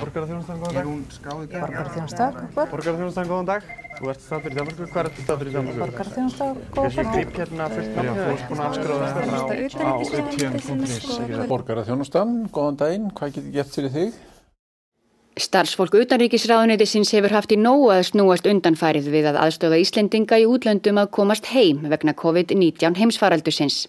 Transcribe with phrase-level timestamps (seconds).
[0.00, 0.86] Borgarþjónustan, góðan Er dag.
[0.88, 1.60] hún skráð í dag?
[1.64, 3.62] Borgarþjónusta, góð Borgarþjónustan, góðan dag.
[3.94, 4.86] Þú ert stættur í Danmarku.
[4.90, 5.78] Hvað ert stættur í Danmarku?
[5.84, 8.44] Borgarþjónusta, góð Þessi gríp hérna fullt nafn hjá þér.
[8.50, 9.32] Búin að afskráða þetta
[9.84, 11.48] á utn.is?
[11.54, 14.22] Borgaraþjónustan, góðan daginn, hvað get ég gett fyrir þig?
[15.34, 21.00] Starfsfólk utanríkisráðuneytisins hefur haft í nógu að snúast undanfærið við að aðstöða Íslendinga í útlöndum
[21.02, 23.88] að komast heim vegna COVID-19 heimsfaraldusins.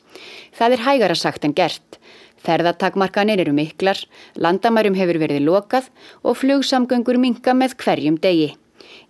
[0.58, 2.00] Það er hægara sagt en gert.
[2.46, 3.98] Ferðatakmarkanir eru miklar,
[4.38, 5.90] landamærum hefur verið lokað
[6.24, 8.54] og flugsamgöngur minka með hverjum degi.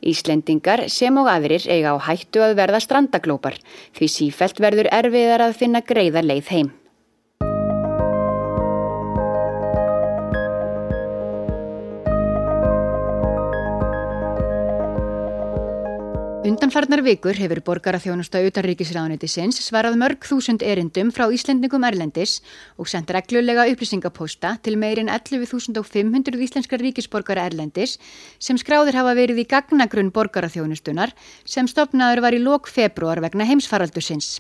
[0.06, 3.60] Íslendingar sem og aðrir eiga á hættu að verða strandaglópar
[3.98, 6.74] því sífelt verður erfiðar að finna greiða leið heim.
[16.46, 22.36] Undanfarnar vikur hefur borgaraþjónusta utanríkisráðunitisins svarað mörg þúsund erindum frá Íslendingum Erlendis
[22.78, 27.98] og sendt reglulega upplýsingapósta til meirinn 11.500 íslenskar ríkisborgara Erlendis
[28.38, 31.18] sem skráðir hafa verið í gagnagrunn borgaraþjónustunar
[31.50, 34.36] sem stopnaður var í lok februar vegna heimsfaraldusins.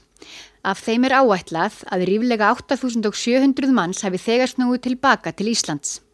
[0.62, 6.05] Af þeim er áætlað að ríflega 8.700 manns hafi þegar snúið tilbaka til Íslands.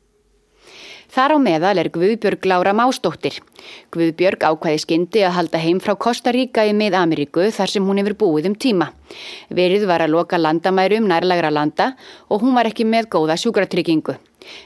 [1.12, 3.42] Þar á meðal er Guðbjörg Lára Másdóttir.
[3.92, 8.16] Guðbjörg ákvæði skyndi að halda heim frá Kosta Ríka í mið-Ameríku þar sem hún hefur
[8.22, 8.88] búið um tíma.
[9.52, 11.90] Verið var að loka landamærum nærlegra landa
[12.32, 14.16] og hún var ekki með góða sjúkratryggingu.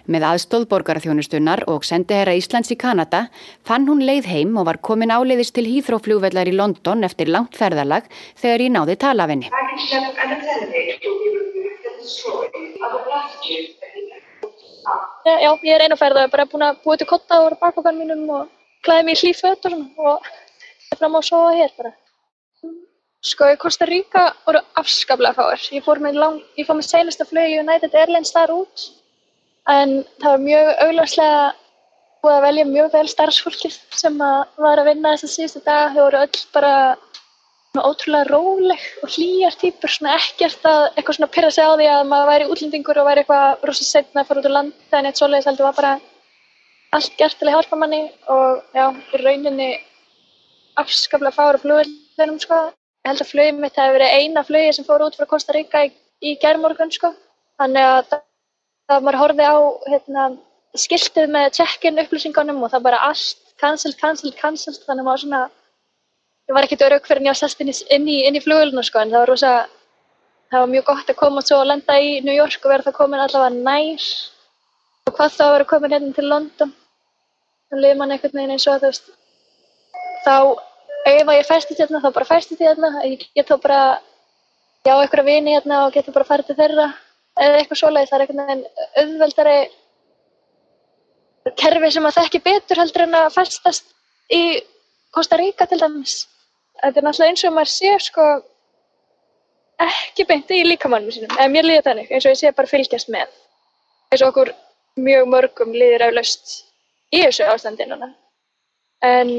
[0.06, 3.24] Með aðstóð borgarþjónustunnar og sendiherra Íslands í Kanada
[3.66, 8.06] fann hún leið heim og var komin áleiðis til hýþróflugvellar í London eftir langt ferðalag
[8.38, 9.50] þegar ég náði talafinni.
[15.26, 17.98] Já, ég er einu ferð og er bara búin að búa til kotta úr bakbókan
[17.98, 18.50] mínum og
[18.86, 20.28] klæði mig í hlýf föt og svona og
[20.92, 21.94] er fram á að sofa hér bara.
[23.26, 25.62] Sko, í Costa Rica voru afskaplega fáir.
[25.74, 28.86] Ég fór með, lang, ég fór með senasta flug í United Airlines þar út
[29.74, 31.40] en það var mjög augljóslega
[32.22, 35.96] búið að velja mjög vel starfsfólkið sem að var að vinna þess að síðustu dag.
[35.96, 36.76] Þau voru öll bara
[37.76, 41.88] svona ótrúlega róleg og hlýjar týpur, svona ekkert að eitthvað svona pyrra sig á því
[41.92, 45.10] að maður væri útlendingur og væri eitthvað rosa setna að fara út úr land en
[45.10, 45.94] eitt svoleiðis heldur var bara
[46.96, 49.70] allt gert til að hjálpa manni og já, í rauninni
[50.80, 52.62] afskaplega fára flugvellinum sko.
[53.06, 55.84] Ég held að flugið mitt hefði verið eina flugið sem fór út frá Costa Rica
[55.86, 55.92] í,
[56.24, 57.12] í gærmorgun sko.
[57.60, 58.24] Þannig að það,
[58.90, 59.58] það maður horfið á
[59.92, 60.24] hérna,
[60.86, 65.44] skiltið með check-in upplýsingunum og það bara allt cancelled, cancelled, cancelled þannig að maður svona
[66.46, 68.44] ég var ekkert örug fyrir en ég var sest inn í, inn í, inn í
[68.44, 69.52] fluguluna sko en það var rosa,
[70.54, 72.98] það var mjög gott að koma svo og lenda í New York og vera það
[73.00, 74.08] komin allavega nær.
[75.06, 76.74] Og hvað þá að vera komin hérna til London.
[77.70, 79.06] Þá liði mann einhvern veginn eins og þú veist
[80.26, 80.36] þá
[81.06, 82.90] ef að ég fæstist hérna þá bara fæstist ég hérna.
[83.06, 83.82] Ég get þá bara
[84.86, 86.88] já einhverja vini hérna og getur bara farið til þeirra
[87.42, 88.66] eða eitthvað svoleiðis, það er einhvern veginn
[89.02, 89.58] auðveldari
[91.60, 93.92] kerfi sem að þekki betur heldur en að fæstast
[94.34, 94.44] í
[95.14, 96.16] Costa Rica til dæmis
[96.86, 98.28] þetta er náttúrulega eins og maður sé sko
[99.86, 103.12] ekki beint í líkamannum sínum eða mér líður þannig, eins og ég sé bara fylgjast
[103.12, 103.34] með.
[104.12, 104.54] Eins og okkur
[105.02, 106.56] mjög mörgum líður aflaust
[107.12, 108.14] í þessu ástandi núna.
[109.04, 109.34] En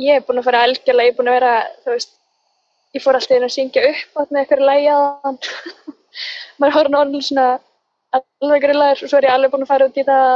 [0.00, 1.52] ég er búin að fara algjörlega, ég er búin að vera
[1.84, 2.14] þú veist,
[2.96, 5.38] ég fór alltaf inn að syngja upp átt með eitthvað lægi aðan
[6.60, 7.46] maður horfður náttúrulega svona
[8.12, 10.26] alveg grillaður og svo er ég alveg búin að fara út í það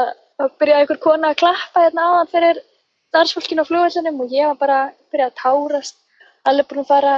[0.45, 2.61] að byrja einhver kona að klappa hérna aðan fyrir
[3.11, 5.99] starfsfólkinu á flugvellinum og ég var bara að byrja að tárast
[6.51, 7.15] alveg búin að fara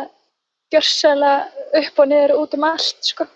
[0.73, 3.27] gjörsalega upp og niður út um allt sko.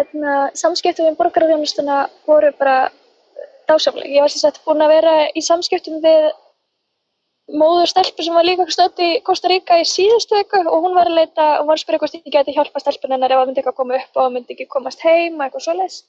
[0.00, 2.76] Hérna, samskiptum við borgarþjónustuna voru bara
[3.68, 4.14] dásamlega.
[4.14, 6.30] Ég var sem sagt búin að vera í samskiptum við
[7.60, 11.10] móður stelpu sem var líka stödd í Costa Rica í síðustu viku og hún var
[11.10, 13.62] að leita og var að spyrja hvort ég geti hjálpa stelpun hennar ef það myndi
[13.62, 16.00] eitthvað koma upp og myndi ekki komast heim og eitthvað svoleiðis.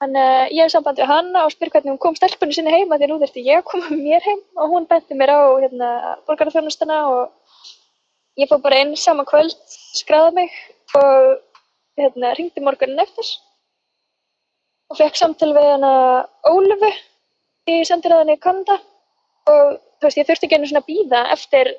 [0.00, 2.96] Þannig að ég hef samband við hanna og spyr hvernig hún kom stelpunni sinni heima
[2.96, 4.40] því nú þurfti ég að koma mér heim.
[4.56, 5.90] Og hún benti mér á hérna,
[6.28, 9.58] borgarþjónustuna og ég fór bara inn saman kvöld,
[9.98, 10.56] skráði mig
[10.96, 11.42] og
[12.00, 13.28] hérna, ringdi morgunin eftir.
[14.90, 15.92] Og fekk samtal við hana
[16.48, 16.90] Ólufu
[17.68, 18.78] í sendiræðinni í Kanada.
[19.52, 21.74] Og þú veist, ég þurfti ekki einu svona að býða eftir,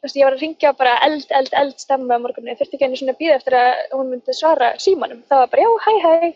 [0.00, 2.80] þú veist, ég var að ringja bara eld, eld, eld stemma á morgunni, ég þurfti
[2.80, 5.22] ekki einu svona að býða eftir að hún myndi svara símanum.
[5.28, 6.32] Það var bara, já, hæ, hæ,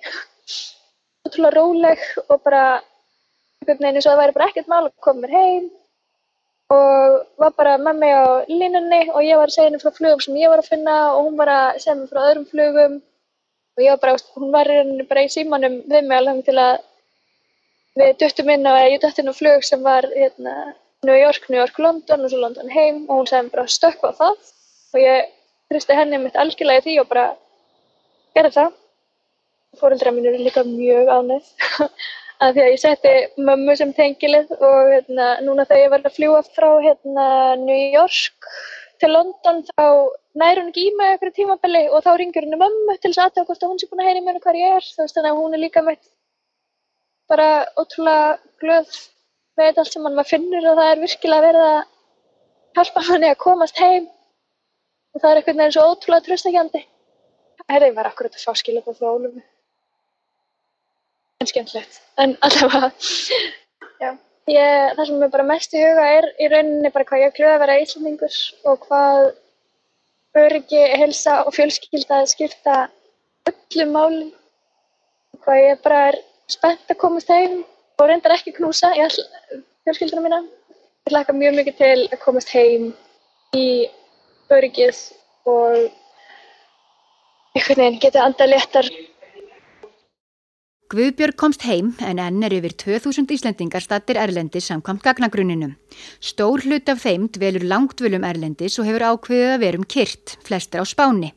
[1.26, 2.62] ótrúlega róleg og bara
[3.62, 5.70] einhvern veginn eins og það væri bara ekkert mál að koma mér heim.
[6.72, 10.20] Og var bara með mig á línunni og ég var að segja henni frá flugum
[10.24, 12.94] sem ég var að finna og hún var að segja mér frá öðrum flugum.
[13.76, 16.74] Og ég var bara, hún var rauninni bara í símanum við mig alveg til að
[18.00, 20.56] við duttum inn á, ég dætt inn á flug sem var hérna
[21.04, 24.04] New York, New York, London og svo London heim og hún sagði mér bara stökk
[24.08, 24.52] á það.
[24.92, 25.32] Og ég
[25.70, 27.26] tristi henni mitt algjörlega í því og bara
[28.36, 28.81] gerði það.
[29.80, 31.48] Fóreldra mín eru líka mjög ánægð
[32.42, 33.12] af því að ég setti
[33.48, 37.26] mömmu sem tengilið og hérna, núna þegar ég verði að fljúa frá hérna,
[37.62, 38.50] New York
[39.02, 39.86] til London þá
[40.38, 43.48] næri hún ekki í mig eitthvað tímabili og þá ringur henni mömmu til þess aðtöða
[43.48, 44.90] hvort að hún sé búin að heyra í mér hvað ég er.
[44.98, 46.10] Þannig að hún er líka meitt
[47.32, 47.48] bara
[47.80, 48.28] ótrúlega
[48.62, 48.94] glöð
[49.58, 51.80] þetta allt sem maður finnur og það er virkilega verið að
[52.78, 54.08] hjálpa manni að komast heim
[55.12, 56.84] og það er veginn svo ótrúlega tröstakjandi.
[57.70, 59.42] Herði var akkurat að fá skilat á þrólumu.
[61.42, 61.96] En skemmtilegt.
[62.22, 62.92] En allavega,
[64.46, 67.62] það sem er bara mest í huga er í rauninni bara hvað ég glöð að
[67.64, 68.36] vera íslendingur
[68.70, 69.22] og hvað
[70.38, 72.76] öryggi, helsa og fjölskylda skipta
[73.50, 74.28] öllu máli.
[75.42, 76.20] Hvað ég bara er
[76.52, 77.62] spennt að komast heim
[77.98, 79.18] og reyndar ekki knúsa all
[79.82, 80.42] fjölskylduna mína.
[81.08, 82.92] Ég hlakka mjög mikið til að komast heim
[83.58, 83.66] í
[84.52, 84.98] öryggið
[85.50, 85.90] og
[87.56, 88.86] einhvern veginn geta andað léttar.
[90.92, 95.70] Guðbjörg komst heim en enn er yfir 2000 Íslendingar stattir Erlendis samkvæmt gagnagruninum.
[96.20, 100.82] Stór hlut af þeim dvelur langt völum Erlendis og hefur ákveðið að verum kyrt, flestir
[100.82, 101.30] á spáni.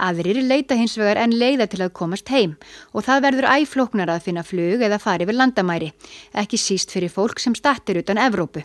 [0.00, 2.54] Aðrir leita hins vegar enn leiða til að komast heim
[2.94, 5.90] og það verður æfloknar að finna flug eða fari við landamæri,
[6.32, 8.64] ekki síst fyrir fólk sem stattir utan Evrópu.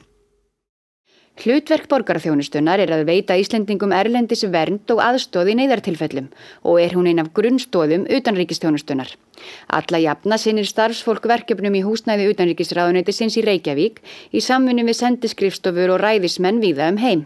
[1.39, 6.28] Hlutverk borgarþjónustunar er að veita Íslendingum erlendis vernd og aðstóð í neyðartilfellum
[6.68, 9.16] og er hún einn af grunnstóðum utanríkistjónustunar.
[9.72, 14.04] Alla jafna sinir starfsfólk verkefnum í húsnæði utanríkisráðunætisins í Reykjavík
[14.36, 17.24] í samfunni við sendiskrifstofur og ræðismenn viða um heim.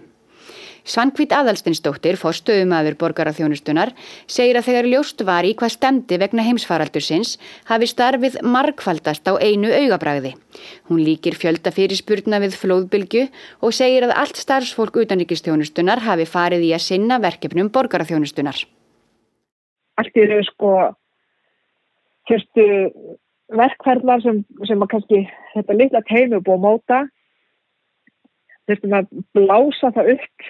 [0.86, 3.90] Svankvít Aðalstinsdóttir, forstöðumadur borgaraþjónustunar,
[4.30, 9.72] segir að þegar ljóst var í hvað stemdi vegna heimsfaraldursins hafi starfið markfaldast á einu
[9.74, 10.36] augabræði.
[10.86, 13.24] Hún líkir fjölda fyrir spurna við flóðbylgu
[13.66, 18.62] og segir að allt starfsfólk utanrikistjónustunar hafi farið í að sinna verkefnum borgaraþjónustunar.
[19.98, 20.76] Allt eru sko
[22.30, 22.68] fyrstu
[23.58, 25.24] verkferðlar sem, sem að kannski
[25.56, 27.02] þetta litla teimi búið að móta
[28.70, 30.48] þurftum að blása það upp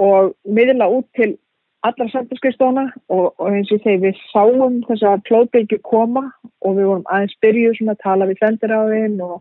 [0.00, 1.34] og miðla út til
[1.82, 6.28] allra samfélskristóna og, og eins og þegar við sáum þess að plóðbylgi koma
[6.62, 9.38] og við vorum aðeins byrjuð svona að tala við fendiráðin og,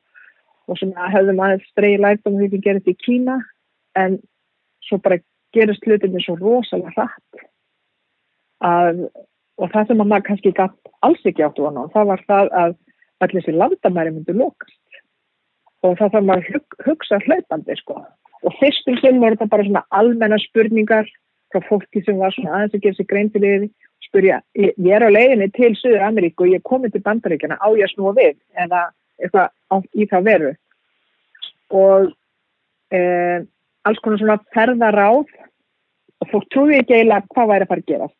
[0.67, 3.37] og svona hefðum aðeins streyið lært um því við gerum þetta í Kína
[4.01, 4.17] en
[4.87, 5.21] svo bara
[5.55, 7.45] gerast hlutinni svo rosalega hratt
[8.65, 9.03] að,
[9.61, 12.79] og það sem maður kannski gætt alls ekki áttu á það var það að
[13.21, 14.77] allir þessi landamæri myndi lokast.
[15.81, 18.01] Og það þarf maður hug, hugsa hlaupandi sko
[18.61, 21.09] fyrstum sem voru þetta bara svona almenna spurningar
[21.51, 23.69] frá fólki sem var svona aðeins að gera sér grein til yfir
[24.11, 27.59] spurja, ég, ég er á leiðinni til Suður Ameríku og ég er komið til Bandaríkjana
[27.61, 28.39] á ég að snúa við?
[28.59, 28.81] Eða
[29.21, 30.51] eitthvað í það veru?
[31.81, 32.09] Og
[32.91, 33.45] eh,
[33.87, 35.31] alls konar svona ferðaráð.
[36.21, 38.19] Og fólk trúi ekki eiginlega hvað væri að fara að gerast.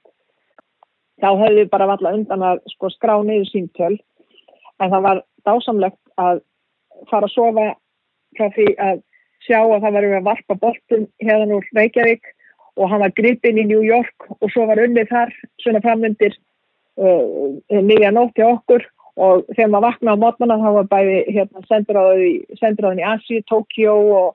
[1.22, 3.94] Þá höfðu við bara valla undan að sko, skrá niður síntöl
[4.82, 6.42] en það var dásamlegt að
[7.12, 7.66] fara að sofa
[8.38, 9.04] frá því að
[9.46, 12.32] sjá að það var að varpa boltum hérna úr Reykjavík
[12.80, 16.36] og hann var gripinn í New York og svo var unnið þar svona framöndir
[17.02, 18.86] uh, nýja nótt til okkur
[19.22, 21.64] og þegar maður vaknaði á mótmanna þá var bæði hérna,
[22.62, 24.30] sendiráðin í Asi, Tókjó og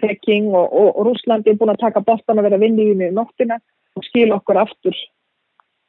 [0.00, 3.16] Peking og, og, og Rúslandi búin að taka boltan og vera að vinni í mjög
[3.18, 3.58] nóttina
[3.98, 4.96] og skil okkur aftur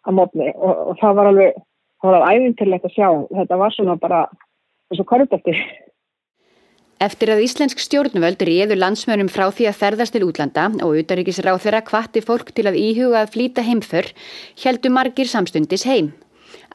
[0.04, 1.62] á mótni og, og það var alveg
[2.02, 3.10] það var alveg æfintilegt að sjá.
[3.38, 4.22] Þetta var svona bara
[4.92, 5.56] eins og korrupti
[7.02, 11.80] Eftir að íslensk stjórnvöld réður landsmönum frá því að ferðast til útlanda og utaríkisráð þeirra
[11.88, 14.12] kvatti fólk til að íhuga að flýta heimför,
[14.62, 16.12] heldu margir samstundis heim.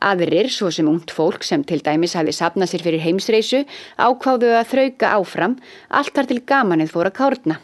[0.02, 3.60] Aðrir, svo sem ungt fólk sem til dæmis hafi sapnað sér fyrir heimsreisu,
[4.02, 5.54] ákváðu að þrauka áfram,
[5.94, 7.60] allt þar til gamanið fóra kárna.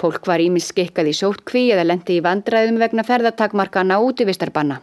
[0.00, 4.78] Fólk var ímis skikkað í sótkví eða lendi í vandræðum vegna ferðartakmarkana og útivistarbanna.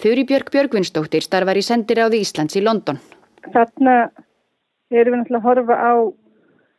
[0.00, 3.02] Þurri Björg Björgvinsdóttir starfar í sendiráði Íslands í London.
[3.52, 3.98] Þarna
[4.88, 5.92] erum við náttúrulega að horfa á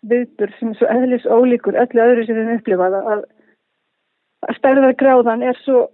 [0.07, 3.23] viðbur sem er svo eðlis ólíkur öllu öðru sem við upplifað að,
[4.47, 5.87] að stærðargráðan er svo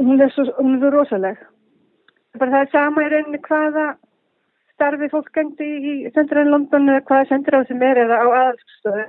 [0.00, 1.38] hún er svo, hún er svo rosaleg.
[2.38, 3.86] Bara það er sama í rauninni hvaða
[4.74, 9.08] starfi fólk gengdi í, sendiræðin London eða hvaða sendiræð sem er eða á aðalstöðu.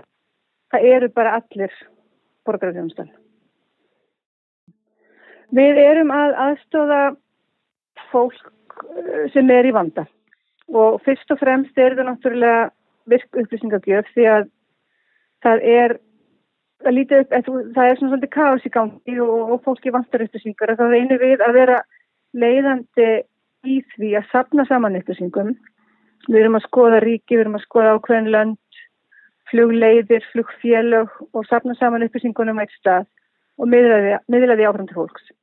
[0.74, 1.78] Það eru bara allir
[2.46, 3.14] borgarðjónustan
[5.56, 7.02] Við erum að aðstóða
[8.12, 10.06] fólk eh, sem er í vanda.
[10.74, 12.64] Og fyrst og fremst er það náttúrulega
[13.12, 14.50] virk upplýsingagjöf því að
[15.46, 15.96] það er
[16.86, 17.36] að lítið upp,
[17.76, 21.46] það er svona svolítið káls í gangi og, og fólki vantar upplýsingar það einu við
[21.46, 21.80] að vera
[22.36, 23.10] leiðandi
[23.66, 25.56] í því að sapna saman upplýsingum.
[26.26, 28.80] Við erum að skoða ríki, við erum að skoða ákveðin lönd,
[29.52, 33.08] flugleiðir, flugfélög og sapna saman upplýsingunum eitt stað
[33.62, 35.34] og miðlaði áfram til fólks.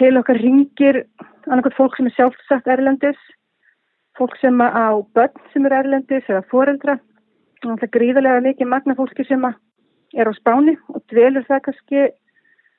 [0.00, 1.02] til okkar ringir
[1.44, 3.18] annarkot fólk sem er sjálfsagt erlendis,
[4.18, 6.98] fólk sem á börn sem er erlendis eða foreldra
[7.62, 12.08] og það er gríðarlega mikið magna fólki sem er á spáni og dvelur það kannski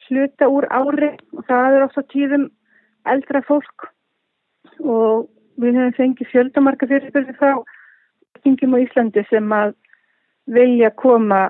[0.08, 2.50] hluta úr ári og það er ofta tíðum
[3.10, 3.88] eldra fólk
[4.80, 5.30] og
[5.62, 7.54] við hefum fengið fjöldamarka fyrirbyrði frá
[8.44, 9.75] kingum á Íslandi sem að
[10.52, 11.48] vilja koma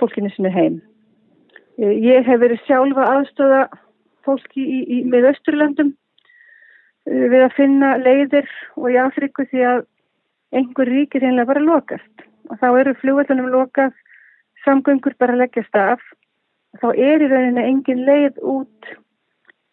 [0.00, 0.80] fólkinu sinu heim.
[1.78, 3.62] Ég hef verið sjálfa aðstöða
[4.26, 5.94] fólki í, í, með Östurlandum
[7.08, 9.84] við að finna leiðir og í Afriku því að
[10.52, 12.26] einhver ríkir einlega bara lokast.
[12.50, 13.94] Og þá eru fljóðvöldunum lokað
[14.64, 16.02] samgöngur bara leggjast af.
[16.80, 18.92] Þá er í rauninni engin leið út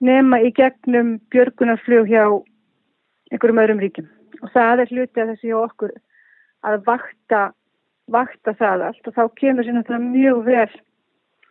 [0.03, 2.23] nema í gegnum björgunarfljóð hjá
[3.29, 4.09] einhverjum öðrum ríkjum.
[4.41, 5.95] Og það er hluti að þessi hjá okkur
[6.67, 7.41] að vakta,
[8.11, 9.07] vakta það allt.
[9.07, 10.69] Og þá kemur sér náttúrulega mjög vel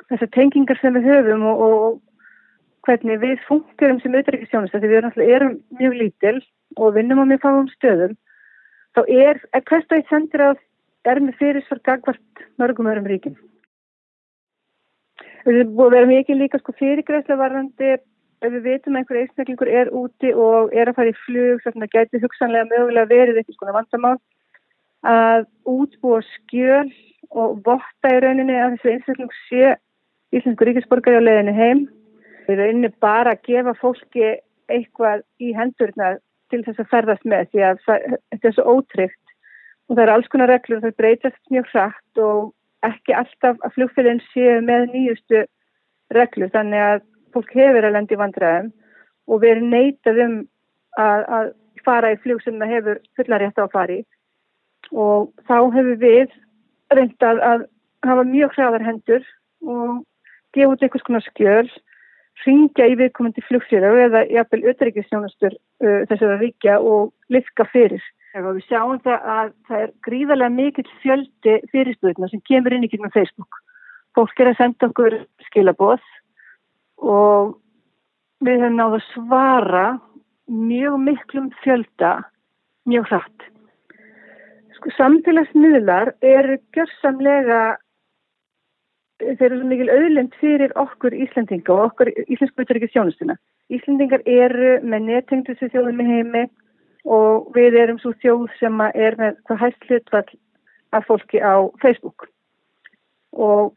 [0.08, 1.98] þessar tengingar sem við höfum og, og
[2.86, 6.38] hvernig við funkurum sem auðvitaðrikistjónust því við erum, mjög lítil
[6.76, 8.16] og vinnum á mjög fáum stöðum
[8.96, 10.62] þá er, hvert og eitt sendir að
[11.08, 13.36] er með fyrirsvar gagvart mörgum öðrum ríkim
[15.48, 17.92] við erum ekki líka sko fyrirgræslega varðandi
[18.38, 21.86] ef við veitum að einhver einstaklingur er úti og er að fara í flug þannig
[21.88, 24.16] að gæti hugsanlega mögulega verið eitthvað svona vandamál
[25.08, 26.88] að útbúa skjöl
[27.30, 29.76] og votta í rauninni að þessu einstakling sé
[30.34, 31.84] Íslensku ríkisborgari á leiðinu heim
[32.48, 34.28] við rauninni bara að gefa fólki
[34.68, 36.16] eitthvað í hendurna
[36.52, 39.34] til þess að ferðast með því að þetta er svo ótryggt.
[39.88, 42.50] Og það er alls konar reglur það breytast mjög hrætt og
[42.88, 45.44] ekki alltaf að flugfélagin séu með nýjustu
[46.16, 46.52] reglur.
[46.52, 47.00] Þannig að
[47.36, 48.70] fólk hefur að lendi vandræðum
[49.28, 50.36] og við erum neitað um
[50.98, 51.50] að, að
[51.84, 53.98] fara í flug sem það hefur fullarétt á að fari
[54.92, 56.36] og þá hefur við
[56.94, 57.66] reyndað að
[58.06, 59.26] hafa mjög hraðar hendur
[59.66, 60.00] og
[60.56, 61.68] gefa út einhvers konar skjöl
[62.46, 68.04] ringja í viðkomandi flugfélag eða jafnvel auðvitaðrikisjónastur uh, þessara ríkja og liðka fyrir.
[68.34, 72.90] Þegar við sjáum það að það er gríðarlega mikill fjöldi fyrirspöðuna sem kemur inn í
[72.92, 73.62] kynna Facebook.
[74.16, 75.16] Fólk er að senda okkur
[75.48, 76.04] skilaboð
[76.98, 77.56] og
[78.44, 79.86] við höfum náðu að svara
[80.48, 82.12] mjög miklum fjölda
[82.88, 83.48] mjög hratt.
[84.78, 87.78] Sko samfélagsmiðlar eru gjörsamlega
[89.18, 93.36] þeir eru svo mikil auðlend fyrir okkur Íslandinga og okkur Íslensku utryggjast sjónustuna.
[93.72, 96.44] Íslandingar eru með nettengtu þessu þjóðum í heimi
[97.08, 100.38] og við erum svo þjóð sem er með hvað hægt hlutvall
[100.96, 102.28] af fólki á Facebook.
[103.32, 103.74] Og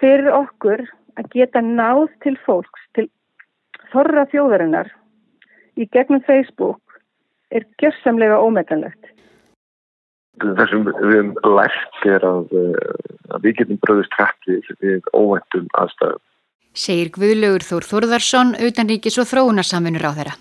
[0.00, 0.84] fyrir okkur
[1.18, 3.08] að geta náð til fólks, til
[3.92, 4.90] þorra þjóðarinnar
[5.76, 7.00] í gegnum Facebook
[7.50, 8.38] er gjörsamlega
[10.38, 15.66] ómeganlegt þessum við hefum lært er að, eh, að við getum bröðist hætti við óvæntum
[15.74, 16.20] aðstæðum.
[16.72, 20.34] Segir Guðlaugur Þór Þórðarsson, utanríkis og þróunarsamfunur á þeirra.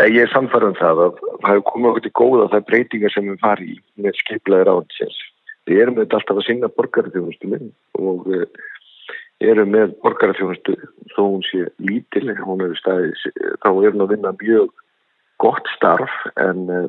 [0.00, 3.12] Eh, ég er samfarað um það að það hefur komið okkur til góða það breytingar
[3.12, 5.18] sem við farið í með skiplaðir áhengisins.
[5.66, 8.46] Við erum með alltaf að sinna borgarþjóðustunum og eh,
[9.40, 10.76] erum með borgarþjóðustu
[11.14, 13.14] þó hún sé lítil, hún hefur staðið,
[13.62, 14.70] þá er hún að vinna mjög
[15.40, 16.88] gott starf en uh,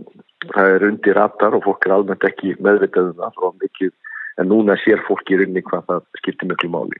[0.51, 3.93] það er undir ratar og fólk er almennt ekki meðvitað um það mikið,
[4.41, 7.00] en núna sér fólk í rauninni hvað það skiptir miklu máli.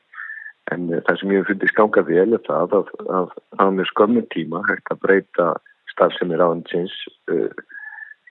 [0.74, 3.92] En uh, það sem ég hef fundið skangað því er það að, að það með
[3.92, 5.50] skömmum tíma hægt að breyta
[5.92, 6.98] starf sem er áhandsins
[7.34, 7.52] uh,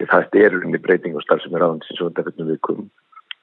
[0.00, 2.88] það er rauninni breyting á starf sem er áhandsins og undanfjöldnum vikum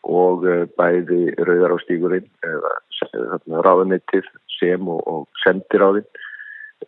[0.08, 0.46] og
[0.80, 6.08] bæði rauðar á stígurinn eða ráðanettið sem og, og sendir á þinn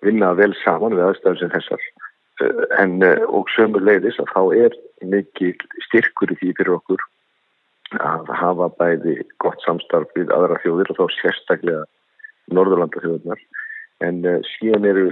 [0.06, 1.84] vinna vel saman við aðstæðum sem þessar.
[1.84, 2.09] Eh,
[2.80, 4.76] en eh, og sömur leiðis að þá er
[5.14, 7.06] mikið styrkur í því fyrir okkur
[8.00, 11.86] að hafa bæði gott samstarf við aðra þjóðir og þá sérstaklega
[12.54, 13.42] Norðurlanda þjóðunar
[14.06, 15.08] en uh, síðan eru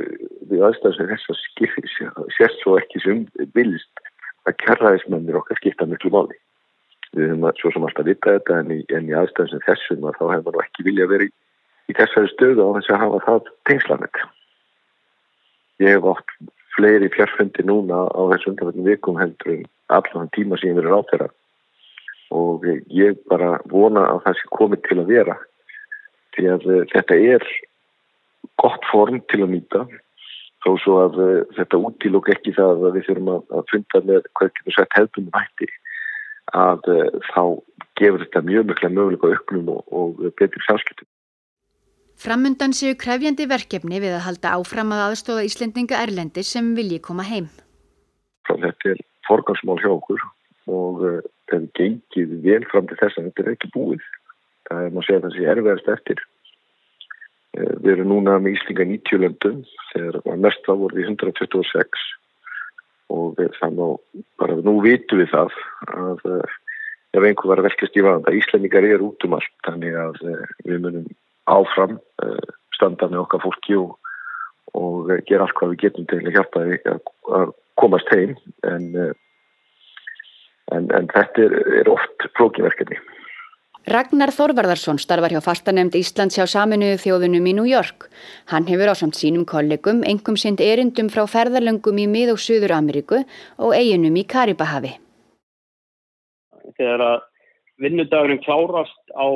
[0.50, 3.26] við aðstæðum sem þess að skipja sérst svo ekki sem
[3.58, 4.04] vilst
[4.48, 6.38] að kærraðismennir okkar skipta miklu máli.
[7.18, 10.26] Við höfum svo sem alltaf vita þetta en í, í aðstæðum sem þessum að þá
[10.38, 14.22] hefur ekki vilja verið í, þessari stöðu á þess að hafa það tengslanett
[15.84, 16.38] ég hef átt
[16.78, 19.66] fleiri fjárfundi núna á þessu undanfjöldum vikum heldur en
[19.98, 21.30] allan tíma sem ég verið á þeirra
[22.38, 25.38] og ég bara vona að það sé komið til að vera
[26.36, 27.48] því að uh, þetta er
[28.62, 29.84] gott form til að nýta
[30.66, 34.54] þó svo að uh, þetta útílokk ekki það að við þurfum að, funda með hvað
[34.60, 35.70] getur sett hefðbundum hætti
[36.58, 37.44] að uh, þá
[37.98, 41.10] gefur þetta mjög mikla möguleika auknum og, og betur samskiptum
[42.18, 47.22] Framundan séu krefjandi verkefni við að halda áfram að aðstóða Íslendinga Erlendi sem vilji koma
[47.28, 47.46] heim.
[48.50, 50.24] Þetta er forgansmál hjá okkur
[50.74, 54.08] og uh, þetta er gengið vel fram til þess að þetta er ekki búið.
[54.68, 56.24] Það er maður að segja það sé erfiðast eftir.
[57.58, 62.04] Við erum núna með Íslinga 90 löndum þegar mest þá voru við 126
[63.14, 65.56] og þannig að bara nú vitum við það
[65.94, 66.26] að
[67.14, 70.20] ef einhver var að velkast í vanda, Íslandingar er út um allt þannig að
[70.66, 71.08] við munum
[71.48, 71.98] áfram
[72.78, 73.96] standa með okkar fólki og,
[74.78, 76.66] og gera allt hvað við getum til að hjálpa
[77.40, 78.34] að komast heim
[78.68, 78.90] en,
[80.74, 83.00] en, en þetta er, er oft flókinverkefni.
[83.88, 88.10] Ragnar Þorvarðarsson starfar hjá fastanemnd Íslands hjá saminuðu þjóðunum í New York.
[88.52, 92.76] Hann hefur á samt sínum kollegum engum sind erindum frá ferðarlöngum í mið- og Suður
[92.76, 94.92] Ameríku og eiginum í Karibahavi.
[96.76, 97.24] Þegar að
[97.82, 99.28] vinnudagurinn klárast á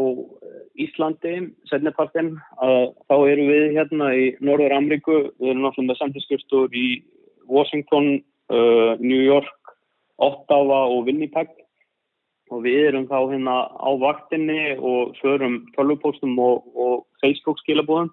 [0.82, 6.88] Íslandi, setnepartin, þá eru við hérna í Norður Ameríku, við erum náttúrulega með samtískustur í
[7.52, 8.22] Washington,
[8.54, 9.76] uh, New York,
[10.22, 11.52] Ottawa og Winnipeg
[12.52, 18.12] og við erum þá hérna á vaktinni og svörum tölvupóstum og, og Facebook skilabúðum.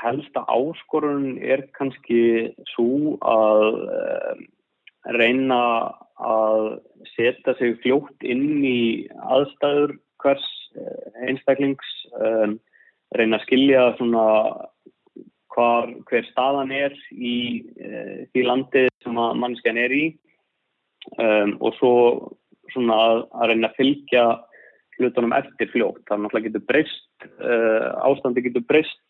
[0.00, 4.42] Helsta áskorun er kannski svo að um,
[5.14, 5.60] reyna
[6.16, 6.78] að
[7.14, 10.46] setja sig fljótt inn í aðstæður hvers
[10.78, 12.56] eh, einstaklings, um,
[13.16, 14.24] reyna að skilja svona
[15.54, 17.36] hvar, hver staðan er í
[17.80, 20.04] uh, því landi sem að mannskjan er í
[21.20, 21.94] um, og svo
[22.72, 24.24] svona að, að reyna að fylgja
[24.96, 26.02] hlutunum eftir fljótt.
[26.08, 29.02] Það náttúrulega getur breyst, uh, ástandi getur breyst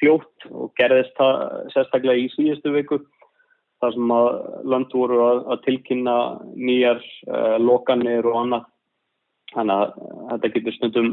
[0.00, 1.42] fljótt og gerðist það
[1.74, 3.00] sérstaklega í síðustu viku
[3.82, 4.28] þar sem að
[4.72, 6.16] land voru að, að tilkynna
[6.54, 8.66] nýjar uh, lokanir og annað.
[9.54, 9.92] Þannig að
[10.30, 11.12] þetta getur stundum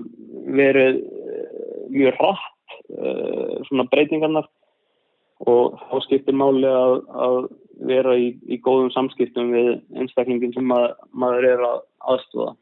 [0.57, 1.03] verið
[1.93, 2.49] mjög hratt
[3.67, 4.47] svona breytingarnar
[5.47, 7.37] og þá skiptir máli að, að
[7.87, 11.79] vera í, í góðum samskiptum við einstaklingin sem mað, maður er að
[12.13, 12.53] aðstofa.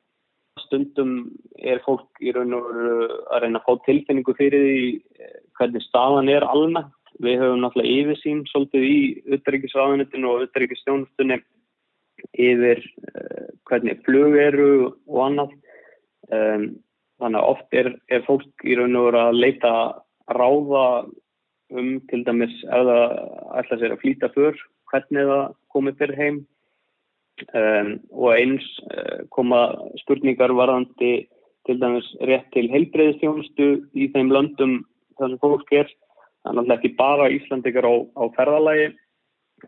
[0.66, 1.14] Stundum
[1.58, 2.96] er fólk í raun og veru
[3.32, 4.88] að reyna að fá tilfinningu fyrir því
[5.20, 6.98] eh, hvernig staðan er almennt.
[7.22, 9.00] Við höfum náttúrulega yfirsýn svolítið í
[9.38, 11.42] utryggisraðunitinu og utryggisstjónustunni
[12.38, 14.72] yfir uh, hvernig flug eru
[15.10, 15.58] og annað.
[16.32, 16.66] Um,
[17.22, 19.74] þannig að oft er, er fólk í raun og veru að leita
[20.32, 20.86] ráða
[21.72, 23.04] um til dæmis ef það
[23.62, 24.58] ætla sér að flýta fyrr
[24.92, 26.40] hvernig það komið fyrir heim
[27.56, 29.62] um, og eins uh, koma
[30.04, 31.14] spurningar varðandi
[31.68, 34.80] til dæmis rétt til heilbreyðistjónustu í þeim löndum
[35.20, 35.92] þar sem fólk er
[36.46, 38.90] þannig að ekki bara Íslandikar á, á ferðalagi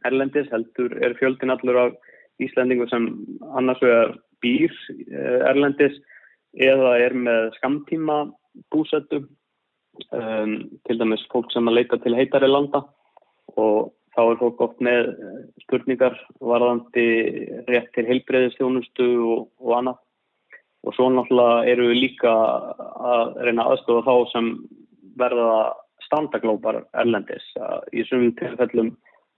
[0.10, 1.98] erlendis heldur er fjöldin allur af
[2.42, 3.10] Íslandingu sem
[3.54, 6.00] annars vegar býr uh, erlendis
[6.54, 8.18] eða er með skamtíma
[8.74, 9.24] búsettu
[10.14, 10.56] um,
[10.86, 12.84] til dæmis fólk sem að leita til heitari landa
[13.58, 17.06] og þá er fólk oft með eh, spurningar varðandi
[17.70, 20.02] rétt til heilbreyðistjónustu og, og annað.
[20.84, 24.50] Og svo náttúrulega eru við líka að reyna aðstofa þá sem
[25.20, 25.54] verða
[26.08, 27.46] standaglópar erlendis.
[27.94, 28.94] Í sumum tilfellum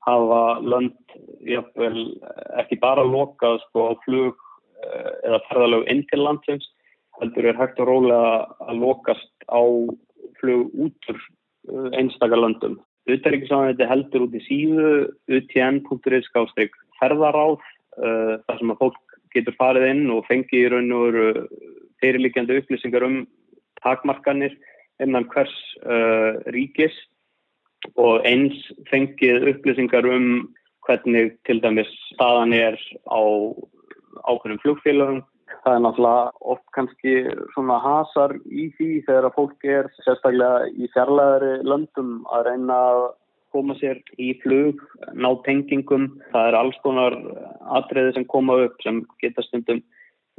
[0.06, 1.16] hafa lönd
[1.50, 2.08] jafnvel,
[2.62, 4.36] ekki bara lokað sko, á flug
[4.86, 6.68] eh, eða ferðalög inn til landsins,
[7.22, 8.34] heldur er hægt og rólega
[8.68, 9.62] að lokast á
[10.42, 12.78] flug út úr eh, einstakar löndum.
[13.10, 14.92] Utaríkisáðanþetta heldur út í síðu
[15.38, 17.60] utn.is skástrygg ferðaráð
[17.96, 21.28] þar sem að fólk getur farið inn og fengið í raun og veru
[22.04, 23.20] fyrirlikjandi upplýsingar um
[23.84, 24.56] takmarkanir
[25.04, 25.54] innan hvers
[25.84, 26.96] uh, ríkis
[27.96, 28.58] og eins
[28.90, 30.50] fengið upplýsingar um
[30.86, 32.78] hvernig til dæmis staðan er
[33.10, 33.22] á
[34.26, 35.24] ákveðnum flugfélagum
[35.66, 37.14] það er náttúrulega oft kannski
[37.54, 43.06] svona hasar í því þegar að fólk er sérstaklega í fjarlæðari löndum að reyna að
[43.56, 44.82] koma sér í flug,
[45.16, 46.10] ná tengingum.
[46.34, 47.16] Það er alls konar
[47.80, 49.80] atriði sem koma upp sem geta stundum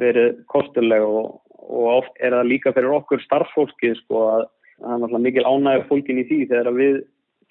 [0.01, 5.03] verið kostulega og, og oft er það líka fyrir okkur starffólkið sko að það er
[5.03, 6.99] náttúrulega mikil ánægur fólkin í því þegar við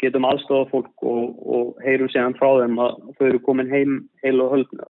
[0.01, 4.38] getum aðstofa fólk og, og heyrum séðan frá þeim að þau eru komin heim heil
[4.43, 4.88] og höldna.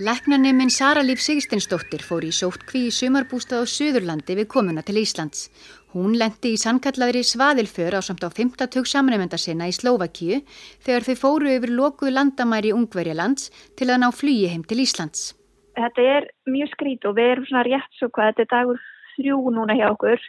[0.00, 5.50] Læknaniminn Sara Líf Sigstinsdóttir fór í sóttkví í sumarbústað á Suðurlandi við komuna til Íslands.
[5.92, 10.38] Hún lendi í sannkallaðri svaðilför á samt á 50 samnefnda sinna í Slóvakíu
[10.86, 15.34] þegar þau fóru yfir lokuð landamæri Ungverjalands til að ná flugi heim til Íslands.
[15.76, 18.80] Þetta er mjög skrít og við erum svona rétt svo hvað þetta er dagur
[19.18, 20.24] þrjú núna hjá okkur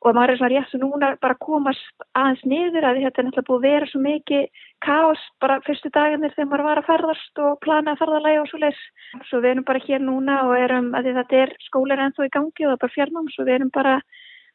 [0.00, 3.48] og maður er svona rétt svo núna bara komast aðeins niður að þetta er náttúrulega
[3.48, 7.58] búið að vera svo mikið káos bara fyrstu dagarnir þegar maður var að ferðast og
[7.64, 8.80] plana að ferðalæga og svo leys.
[9.28, 12.64] Svo við erum bara hér núna og erum að þetta er skólar ennþá í gangi
[12.64, 13.98] og það er bara fjarnum svo við erum bara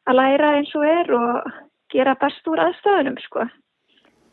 [0.06, 1.54] að læra eins og er og
[1.94, 3.46] gera best úr aðstöðunum sko.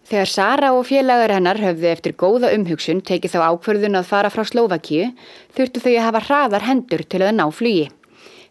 [0.03, 4.43] Þegar Sara og félagar hennar höfðu eftir góða umhugsun tekið þá ákverðun að fara frá
[4.49, 5.13] Slovakíu
[5.55, 7.85] þurftu þau að hafa hraðar hendur til að ná flugi.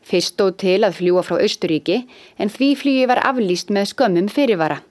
[0.08, 2.04] Fyrst stóð til að fljúa frá Östuríki
[2.42, 4.82] en því flugi var aflýst með skömmum fyrirvara.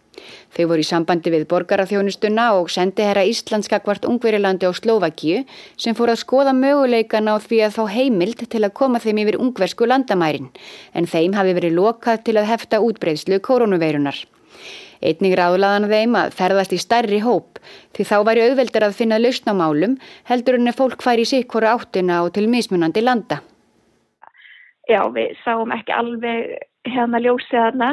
[0.55, 5.45] Þau voru í sambandi við borgarafþjónustuna og sendi herra Íslandskakvart Ungverilandi á Slovakíu
[5.81, 9.39] sem fór að skoða möguleikana á því að fá heimild til að koma þeim yfir
[9.41, 10.51] ungversku landamærin
[10.93, 14.19] en þeim hafi verið lokað til að hefta útbreyðslu koronaveirunar.
[15.01, 17.61] Einning ráðlaðan þeim að ferðast í stærri hóp
[17.97, 19.97] því þá væri auðveldur að finna lausnamálum
[20.29, 23.41] heldur en að fólk fær í sikkora áttina og til mismunandi landa.
[24.91, 26.57] Já, við sáum ekki alveg
[26.89, 27.91] hérna ljósið þarna.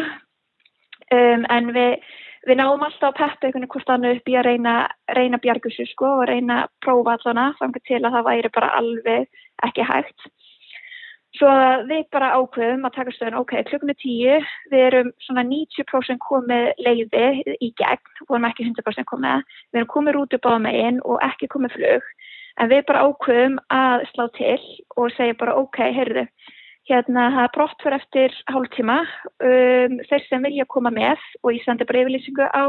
[1.14, 2.08] Um, en við,
[2.50, 4.74] við náum alltaf að peppa einhvern veginn hvort annu upp í að reyna,
[5.14, 9.46] reyna bjargusu sko og reyna að prófa allana þannig til að það væri bara alveg
[9.68, 10.28] ekki hægt.
[11.38, 11.54] Svo
[11.86, 14.42] við bara ákveðum að taka stöðun, ok, klukkum er tíu,
[14.74, 17.28] við erum svona 90% komið leiði
[17.62, 21.22] í gegn, við erum ekki 100% komið, við erum komið út upp á meginn og
[21.30, 22.10] ekki komið flug,
[22.58, 24.62] en við bara ákveðum að slá til
[24.98, 26.26] og segja bara, ok, heyrðu,
[26.88, 28.98] hérna það er brott fyrir eftir hálftíma,
[29.44, 32.66] um, þeir sem vilja koma með og ég sendi bara yfirlýsingu á,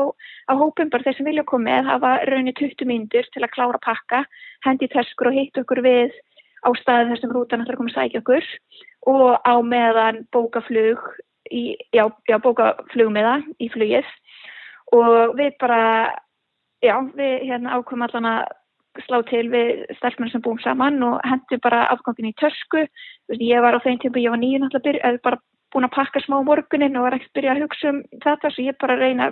[0.51, 3.81] á hópum, bara þeir sem vilja koma með hafa raunir 20 mínútur til að klára
[3.85, 4.25] pakka,
[4.67, 6.17] hendi teskur og hitt okkur við
[6.67, 8.49] á staði þessum rútan ætlar að koma að sækja okkur.
[9.09, 11.05] Og á meðan bókaflug
[11.55, 14.15] í, já, já bókaflug með það í flugið.
[14.99, 15.83] Og við bara
[16.83, 18.58] já, við hérna ákveðum allan að
[19.07, 22.87] slá til við stelpmenn sem búum saman og hendur bara afgangin í törsku
[23.39, 25.41] ég var á þeim tíma, ég var nýjum alltaf bara
[25.73, 28.79] búin að pakka smá morgunin og var ekkert byrjað að hugsa um þetta svo ég
[28.81, 29.31] bara reyna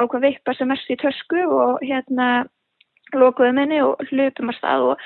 [0.00, 2.46] ákveð vippa sem mest í törsku og hérna
[3.14, 5.04] lokuðum henni og hlupum að stað og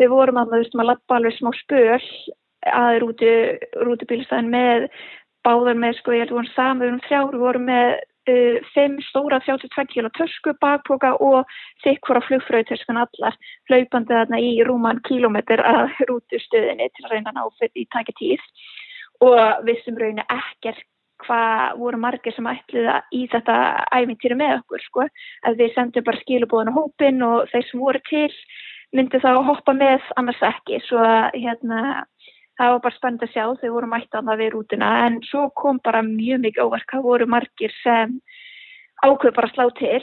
[0.00, 1.98] við vorum að maður að lappa alveg smá spöl
[2.72, 3.32] að rúti,
[3.82, 4.88] rútibílstæðin með
[5.44, 7.88] báðar með sko ég held að við vorum saman við vorum þrjár, við vorum með
[8.74, 11.50] fimm stóra 32 kg törsku bakpoka og
[11.82, 13.36] þykk hvora flugfröðtörskan allar
[13.70, 18.48] hlaupandi þarna í rúman kilómetr að rútustöðinni til að reyna náfið í takja tíð.
[19.22, 20.86] Og við sem raunir ekkert
[21.22, 23.56] hvað voru margir sem ætliða í þetta
[23.94, 25.06] æfintýri með okkur sko,
[25.46, 28.30] að við sendum bara skilubóðan á hópin og þeir sem voru til
[28.92, 32.02] myndi þá hoppa með annars ekki, svo hérna,
[32.60, 35.46] það var bara spennt að sjá þegar voru mætt að það við rútuna, en svo
[35.58, 38.18] kom bara mjög mikið óverk, það voru margir sem
[39.02, 40.02] ákveð bara slá til.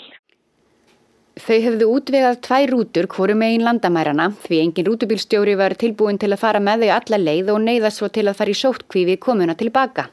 [1.40, 6.42] Þau hefðu útvegað tvær rútur hvoru megin landamærarna því engin rútubílstjóri var tilbúin til að
[6.42, 10.10] fara með þau alla leið og neyðast svo til að fara í sóttkvífi komuna tilbaka.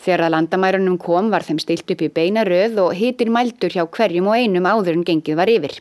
[0.00, 3.84] Þegar að landamærunum kom var þeim stilt upp í beina röð og hitir mældur hjá
[3.84, 5.76] hverjum og einum áður en gengið var yfir.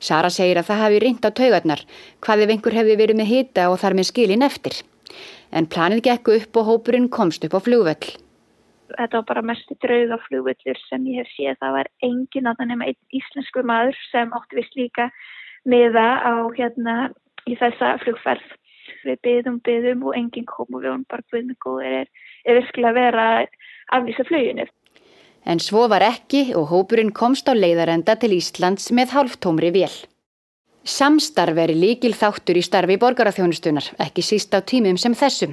[0.00, 1.82] Sara segir að það hafi reynd á taugarnar,
[2.24, 4.78] hvað ef einhver hefði verið með hita og þar með skilin eftir.
[5.52, 8.10] En planið gekk upp og hópurinn komst upp á flugvöll.
[8.88, 11.58] Þetta var bara mest drauga flugvöllur sem ég hef séð.
[11.60, 15.10] Það var engin að það nema einn íslensku maður sem átti vist líka
[15.68, 16.96] með það á hérna
[17.48, 18.48] í þessa flugferð.
[19.04, 22.10] Við byðum, byðum og enginn kom og við varum bara við með góðir er,
[22.44, 23.26] er virkilega að vera
[23.96, 24.66] aflýsa fluginu.
[25.48, 29.92] En svo var ekki og hópurinn komst á leiðarenda til Íslands með hálftómri vél.
[30.88, 35.50] Samstarf er líkil þáttur í starfi borgaraþjónustunar, ekki síst á tímum sem þessum.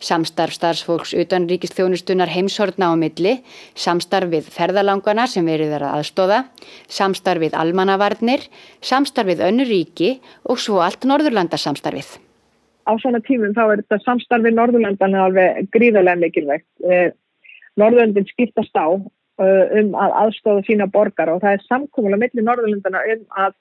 [0.00, 3.34] Samstarf starfsfólks utan ríkistjónustunar heimshortna á milli,
[3.76, 6.38] samstarf við ferðalangana sem verið er að aðstóða,
[6.88, 8.46] samstarf við almannavarnir,
[8.80, 10.14] samstarf við önnu ríki
[10.48, 12.14] og svo allt Norðurlandasamstarfið.
[12.88, 16.70] Á svona tímum þá er þetta samstarf við Norðurlandan alveg gríðarlega mikilvægt.
[16.80, 17.10] Eh,
[17.76, 23.04] Norðurlandin skiptast á uh, um að aðstofa sína borgar og það er samkómulega millir Norðurlandana
[23.12, 23.52] um að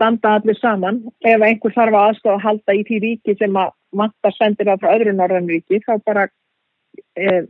[0.00, 1.02] standa allir saman.
[1.20, 4.80] Ef einhver þarf að aðstofa að halda í því ríki sem að matta sendir það
[4.80, 6.26] frá öðru Norðurlandríki þá bara
[7.18, 7.44] eh,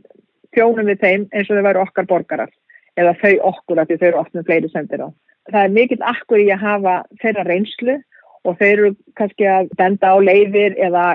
[0.51, 2.53] fjónum við þeim eins og þau væru okkar borgarar
[2.99, 5.09] eða þau okkur að þau eru með fleiri sendir á.
[5.51, 7.97] Það er mikill akkur í að hafa þeirra reynslu
[8.45, 11.05] og þeir eru kannski að benda á leiðir eða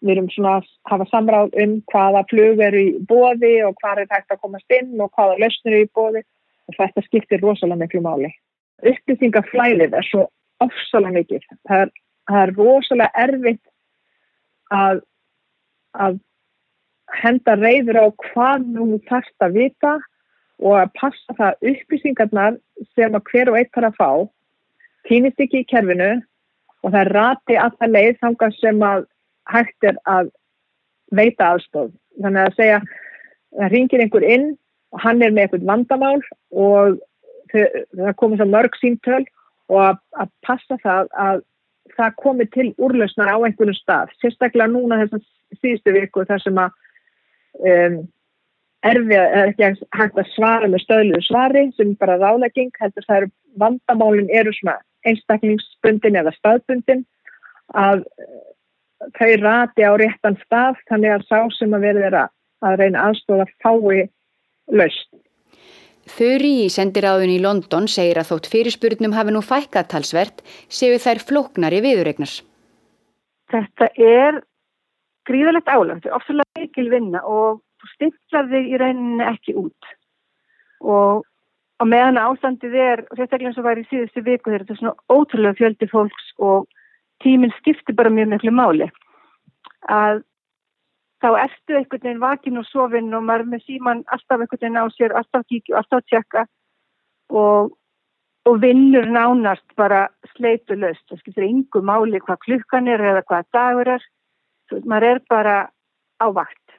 [0.00, 4.12] við erum svona að hafa samráð um hvaða flug eru í bóði og hvað er
[4.14, 6.22] hægt að komast inn og hvaða lausnir eru í bóði
[6.70, 8.30] og þetta skiptir rosalega miklu máli.
[8.82, 10.26] Upplýsingaflæðið er svo
[10.66, 11.46] ofsalega mikið.
[11.68, 11.92] Það er,
[12.30, 13.64] það er rosalega erfitt
[14.72, 15.02] að,
[15.92, 16.20] að
[17.22, 19.94] henda reyður á hvað nú þarfst að vita
[20.62, 22.58] og að passa það upplýsingarnar
[22.94, 24.10] sem að hver og eitt þarf að fá
[25.08, 26.12] týnist ekki í kerfinu
[26.82, 29.06] og það rati alltaf leið þangað sem að
[29.50, 30.30] hægt er að
[31.12, 31.90] veita aðstof.
[32.22, 32.80] Þannig að segja,
[33.58, 34.48] það ringir einhver inn
[34.92, 36.20] og hann er með eitthvað vandamál
[36.52, 37.00] og
[37.52, 39.22] það komir svo mörg síntöl
[39.70, 41.42] og að, að passa það að
[41.96, 44.12] það komi til úrlausnar á einhvern stað.
[44.22, 45.22] Sérstaklega núna þessum
[45.60, 46.76] síðustu viku þar sem að
[47.68, 47.98] um,
[48.82, 53.30] erfið er ekki hægt að svara með stöðluðu svari sem bara rálegging heldur það eru
[53.62, 57.04] vandamálin eru svona einstaklingsbundin eða staðbundin
[57.78, 58.04] að
[59.18, 62.32] þau rati á réttan stað þannig að sá sem að verður að,
[62.78, 64.08] reyna aðstofa fái
[64.70, 65.08] laust.
[66.10, 71.22] Þurri í sendiráðun í London segir að þótt fyrirspurnum hafi nú fækkað talsvert séu þær
[71.22, 72.40] flóknari viðuregnars.
[73.52, 74.40] Þetta er
[75.28, 77.60] gríðalegt álagt, ofsalega mikil vinna og
[77.94, 79.92] stiflaði í rauninni ekki út
[80.82, 81.22] og
[81.78, 85.14] á meðan ástandið er, sérstaklega eins og var í síðustu viku þegar þetta er svona
[85.14, 86.66] ótrúlega fjöldi fólks og
[87.22, 88.90] tíminn skiptir bara mjög miklu máli
[89.90, 90.22] að
[91.22, 94.86] þá ertu einhvern veginn vakin og sofinn og maður með síman alltaf einhvern veginn á
[94.96, 96.46] sér, alltaf kíkju, alltaf tjekka
[97.30, 97.72] og,
[98.48, 101.04] og vinnur nánast bara sleitu löst.
[101.10, 104.08] Það skiltir yngu máli hvað klukkan er eða hvað dagur er.
[104.68, 105.56] Svo, maður er bara
[106.18, 106.76] á vakt.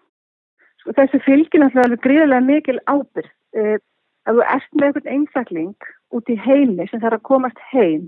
[0.82, 3.32] Sko, þessu fylgir náttúrulega gríðilega mikil ábyrg.
[3.54, 3.80] Eh,
[4.28, 8.08] að þú ert með einhvern einstakling út í heimi sem þarf að komast heim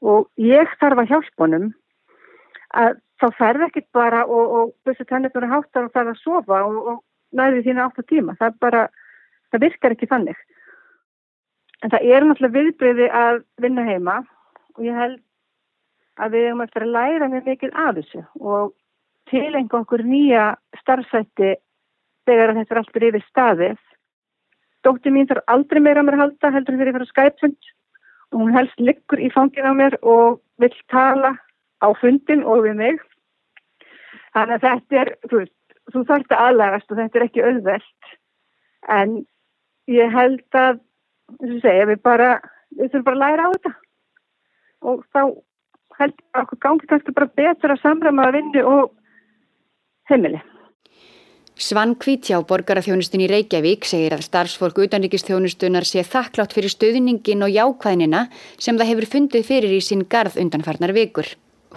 [0.00, 1.70] og ég þarf að hjálpa honum
[2.76, 6.60] að þá ferð ekki bara og, og bussu tennetnur að háttar og þarf að sofa
[6.66, 7.00] og, og
[7.36, 8.36] næði átt á tíma.
[8.40, 8.84] Það, bara,
[9.52, 10.38] það virkar ekki þannig.
[11.80, 14.16] En það er náttúrulega viðbreyði að vinna heima
[14.76, 15.20] og ég held
[16.20, 18.72] að við erum eftir að læra mjög mikið af þessu og
[19.30, 20.46] tilenga okkur nýja
[20.82, 21.54] starfsætti
[22.28, 23.78] þegar þetta er alltaf yfir staðið.
[24.84, 27.70] Dótti mín þarf aldrei meira að mér halda heldur fyrir að skæpfund
[28.30, 31.34] og hún helst liggur í fangin á mér og vil tala
[31.80, 33.00] á fundin og við mig
[34.36, 35.42] þannig að þetta er þú,
[35.92, 38.14] þú þarfst að aðlægast og þetta er ekki auðvelt.
[39.00, 39.18] En
[39.90, 40.80] ég held að
[41.38, 42.30] þess að segja við bara
[42.76, 43.74] við þurfum bara að læra á þetta.
[44.90, 45.22] Og þá
[46.00, 48.94] held ég að okkur gangi kannski bara betra að samræma að vinni og
[50.10, 50.40] heimili.
[51.60, 58.22] Svann Kvítjá, borgarafjónustin í Reykjavík, segir að starfsfólk utanrikistjónustunar sé þakklátt fyrir stöðningin og jákvæðinina
[58.56, 61.28] sem það hefur fundið fyrir í sín garð undanfarnar vikur.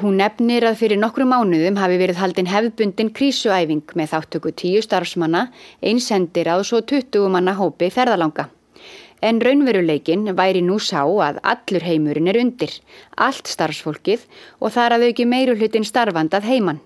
[0.02, 5.44] Hún nefnir að fyrir nokkru mánuðum hafi verið haldin hefðbundin krísuæfing með þáttöku tíu starfsmanna,
[5.86, 8.48] einsendir á svo 20 manna hópi ferðalanga.
[9.22, 12.74] En raunveruleikin væri nú sá að allur heimurinn er undir,
[13.22, 14.26] allt starfsfólkið
[14.66, 16.82] og þar að auki meiru hlutin starfandað heimann.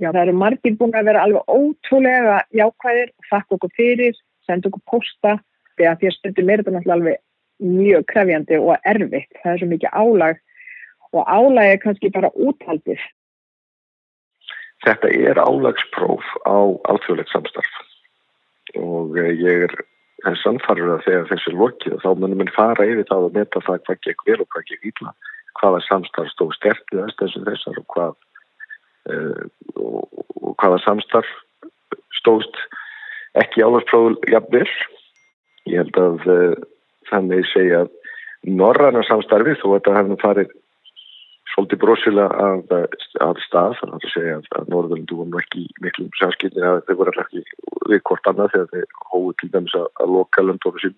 [0.00, 4.16] Já, það eru margir búin að vera alveg ótrúlega jákvæðir, þakka okkur fyrir,
[4.48, 5.36] senda okkur posta,
[5.76, 7.22] því að því að stundum er þetta náttúrulega alveg
[7.84, 9.40] mjög krefjandi og erfitt.
[9.44, 10.42] Það er svo mikið álag
[11.14, 13.00] og álagi kannski bara úthaldið.
[14.84, 16.58] Þetta er álagspróf á
[16.90, 17.82] alþjóðlegt samstarf
[18.74, 19.74] og eh, ég er
[20.24, 23.62] þess samfarður að þegar þessi er lokið þá munum við fara yfir það og meta
[23.64, 25.12] það hvað gekk vel og hvað gekk ítla,
[25.60, 28.14] hvaða samstarf stóð sterkið þessum þessar og, hvað,
[29.12, 29.42] uh,
[29.76, 31.32] og, og hvaða samstarf
[32.20, 32.60] stóðst
[33.40, 34.68] ekki álagspróf jafnvel.
[35.68, 36.56] Ég held að uh,
[37.10, 37.94] þannig segja að
[38.44, 40.54] norrannar samstarfi þó að þetta hefði farið
[41.54, 42.72] svolítið brosilega af,
[43.22, 47.14] af stað þannig að segja að, að Norðurlandu voru ekki miklum samskipni að þeir voru
[47.24, 47.44] ekki
[47.90, 50.96] við hvort annað þegar þeir hóðu til dæmis að, að loka landóru sín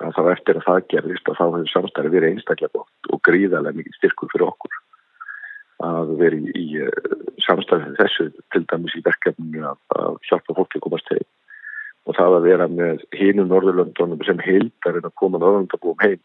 [0.00, 3.22] að það var eftir að það gerðist að þá hefur samstæði verið einstaklega gott og
[3.28, 4.78] gríðarlega mikið styrkur fyrir okkur
[5.90, 7.12] að veri í, í uh,
[7.44, 11.28] samstæði þessu til dæmis í verkefninu að, að hjálpa fólki að komast heim.
[12.08, 16.20] Og það að vera með hínum Norðurlandunum sem heildar en að koma Norðurlandabúum heim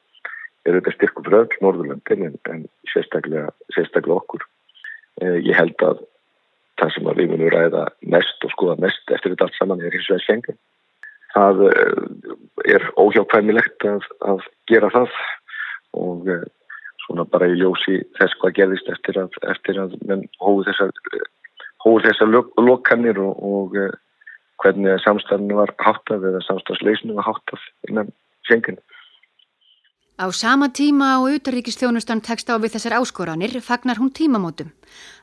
[0.65, 4.45] er þetta styrkum fyrir öll Norðurlandin en, en sérstaklega, sérstaklega okkur.
[5.21, 6.04] Eh, ég held að
[6.80, 10.10] það sem við munum ræða mest og skoða mest eftir þetta allt saman er hins
[10.12, 10.60] vegar skengin.
[11.36, 15.19] Það eh, er óhjákvæmilegt að, að gera það
[16.01, 16.45] og eh,
[17.06, 19.95] svona bara í ljósi þess hvað gerðist eftir að, eftir að
[20.41, 20.91] hóðu þessar,
[22.08, 22.34] þessar
[22.65, 23.93] lokanir og, og eh,
[24.63, 28.12] hvernig samstæðinu var háttað eða samstæðsleysinu var háttað innan
[28.47, 28.82] skenginu.
[30.15, 34.71] Á sama tíma og utaríkistjónustan tekst á við þessar áskoranir fagnar hún tímamótum.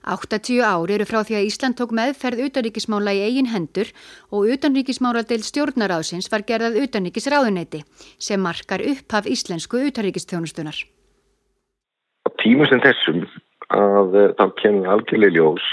[0.05, 3.89] 80 ár eru frá því að Ísland tók meðferð utaríkismála í eigin hendur
[4.29, 7.81] og utanríkismáladeild stjórnaráðsins var gerðað utaríkisráðuneyti
[8.21, 10.77] sem markar upphaf íslensku utaríkistjónustunar.
[10.77, 13.25] Á tíma sem þessum
[13.73, 15.71] að eh, þá kemur algjörlega ljós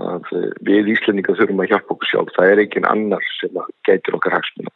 [0.00, 2.32] að eh, við Íslandinga þurfum að hjálpa okkur sjálf.
[2.40, 4.72] Það er ekki annar sem gætir okkar hagsmuna.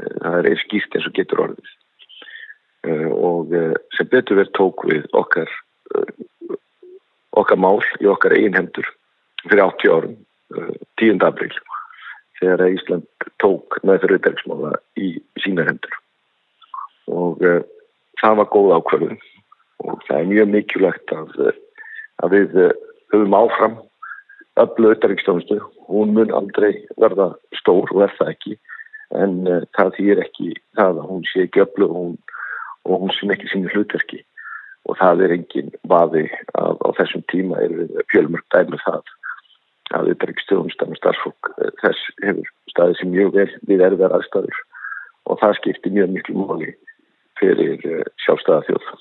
[0.00, 1.72] Eh, það er skýrt eins og getur orðið.
[2.82, 5.50] Eh, og eh, sem betur verið tók við okkar
[5.94, 6.56] eh,
[7.38, 8.88] okkar mál í okkar einn hendur
[9.44, 10.16] fyrir 80 árum
[10.98, 11.22] 10.
[11.22, 11.52] april
[12.40, 13.06] þegar Ísland
[13.42, 15.12] tók með fyrir auðverksmála í
[15.44, 15.94] sína hendur.
[17.06, 17.38] Og
[18.20, 19.22] það var góð ákvörðun.
[19.86, 21.32] Og það er mjög mikilvægt að,
[22.20, 22.58] að við
[23.14, 23.78] höfum áfram
[24.60, 27.30] öllu auðverkstónustu hún mun aldrei verða
[27.62, 28.58] stór og verða ekki.
[29.16, 29.40] En
[29.78, 32.14] það þýr ekki það að hún sé ekki öllu og hún
[32.84, 34.22] og hún sem ekki sínu hlutverki
[34.88, 36.24] og það er engin vaði
[36.58, 37.74] að á þessum tíma er
[38.10, 39.12] fjölmörg dæmið um það
[39.92, 44.16] að þetta er ekki stjórnstæðan starfsfólk eh, þess hefur staðið sem mjög vel við erðar
[44.18, 44.60] aðstæður
[45.30, 46.70] og það skiptir mjög miklu móli
[47.40, 48.92] fyrir eh, sjálfstæða þjóð.